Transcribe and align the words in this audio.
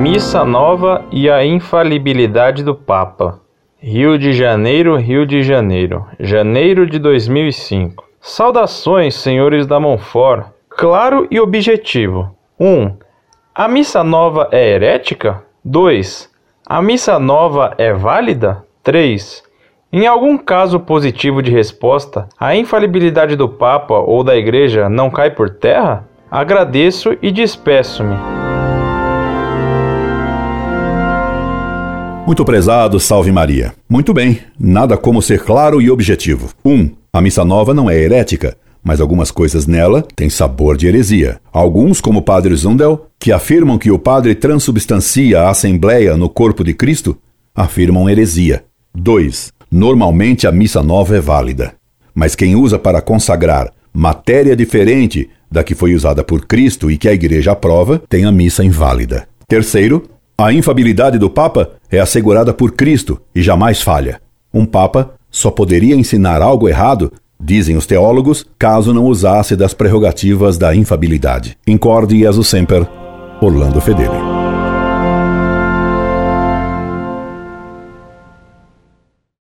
Missa 0.00 0.46
Nova 0.46 1.04
e 1.12 1.28
a 1.28 1.44
infalibilidade 1.44 2.64
do 2.64 2.74
Papa. 2.74 3.38
Rio 3.78 4.18
de 4.18 4.32
Janeiro, 4.32 4.96
Rio 4.96 5.26
de 5.26 5.42
Janeiro, 5.42 6.06
janeiro 6.18 6.86
de 6.86 6.98
2005. 6.98 8.02
Saudações, 8.18 9.14
senhores 9.14 9.66
da 9.66 9.78
Monfort. 9.78 10.46
Claro 10.70 11.28
e 11.30 11.38
objetivo. 11.38 12.34
1. 12.58 12.66
Um, 12.66 12.96
a 13.54 13.68
missa 13.68 14.02
nova 14.02 14.48
é 14.50 14.70
herética? 14.70 15.42
2. 15.62 16.30
A 16.66 16.80
missa 16.80 17.18
nova 17.18 17.74
é 17.76 17.92
válida? 17.92 18.64
3. 18.82 19.42
Em 19.92 20.06
algum 20.06 20.38
caso 20.38 20.80
positivo 20.80 21.42
de 21.42 21.50
resposta, 21.50 22.26
a 22.40 22.56
infalibilidade 22.56 23.36
do 23.36 23.50
Papa 23.50 23.98
ou 23.98 24.24
da 24.24 24.34
Igreja 24.34 24.88
não 24.88 25.10
cai 25.10 25.30
por 25.30 25.50
terra? 25.50 26.08
Agradeço 26.30 27.18
e 27.20 27.30
despeço-me. 27.30 28.39
Muito 32.30 32.44
prezado, 32.44 33.00
salve 33.00 33.32
Maria. 33.32 33.74
Muito 33.88 34.14
bem, 34.14 34.38
nada 34.56 34.96
como 34.96 35.20
ser 35.20 35.40
claro 35.40 35.82
e 35.82 35.90
objetivo. 35.90 36.50
1. 36.64 36.72
Um, 36.72 36.90
a 37.12 37.20
missa 37.20 37.44
nova 37.44 37.74
não 37.74 37.90
é 37.90 37.98
herética, 37.98 38.56
mas 38.84 39.00
algumas 39.00 39.32
coisas 39.32 39.66
nela 39.66 40.06
têm 40.14 40.30
sabor 40.30 40.76
de 40.76 40.86
heresia. 40.86 41.40
Alguns, 41.52 42.00
como 42.00 42.20
o 42.20 42.22
padre 42.22 42.54
Zundel, 42.54 43.08
que 43.18 43.32
afirmam 43.32 43.76
que 43.76 43.90
o 43.90 43.98
padre 43.98 44.36
transubstancia 44.36 45.40
a 45.40 45.50
Assembleia 45.50 46.16
no 46.16 46.28
corpo 46.28 46.62
de 46.62 46.72
Cristo, 46.72 47.18
afirmam 47.52 48.08
heresia. 48.08 48.62
2. 48.94 49.52
Normalmente 49.68 50.46
a 50.46 50.52
missa 50.52 50.84
nova 50.84 51.16
é 51.16 51.20
válida, 51.20 51.74
mas 52.14 52.36
quem 52.36 52.54
usa 52.54 52.78
para 52.78 53.02
consagrar 53.02 53.72
matéria 53.92 54.54
diferente 54.54 55.28
da 55.50 55.64
que 55.64 55.74
foi 55.74 55.96
usada 55.96 56.22
por 56.22 56.46
Cristo 56.46 56.92
e 56.92 56.96
que 56.96 57.08
a 57.08 57.12
Igreja 57.12 57.50
aprova, 57.50 58.00
tem 58.08 58.24
a 58.24 58.30
missa 58.30 58.62
inválida. 58.62 59.26
Terceiro, 59.48 60.04
a 60.38 60.52
infabilidade 60.52 61.18
do 61.18 61.28
Papa 61.28 61.79
é 61.90 61.98
assegurada 61.98 62.52
por 62.52 62.72
Cristo 62.72 63.20
e 63.34 63.42
jamais 63.42 63.82
falha. 63.82 64.20
Um 64.52 64.64
Papa 64.64 65.14
só 65.30 65.50
poderia 65.50 65.94
ensinar 65.94 66.42
algo 66.42 66.68
errado, 66.68 67.12
dizem 67.40 67.76
os 67.76 67.86
teólogos, 67.86 68.44
caso 68.58 68.92
não 68.92 69.06
usasse 69.06 69.56
das 69.56 69.74
prerrogativas 69.74 70.58
da 70.58 70.74
infabilidade. 70.74 71.56
Incorde 71.66 72.18
Jesus 72.18 72.48
Semper, 72.48 72.86
Orlando 73.40 73.80
Fedeli. 73.80 74.39